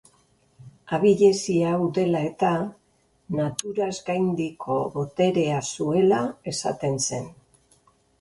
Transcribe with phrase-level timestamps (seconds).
[0.97, 2.53] Abilezia hau dela eta,
[3.39, 7.29] naturaz gaindiko boterea zuela esaten zen.